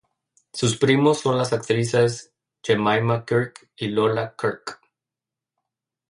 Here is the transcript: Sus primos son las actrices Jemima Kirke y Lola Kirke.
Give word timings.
Sus 0.51 0.77
primos 0.77 1.19
son 1.19 1.37
las 1.37 1.53
actrices 1.53 2.33
Jemima 2.63 3.23
Kirke 3.23 3.69
y 3.75 3.89
Lola 3.89 4.33
Kirke. 4.35 4.73